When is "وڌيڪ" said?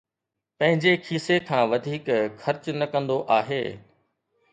1.73-2.05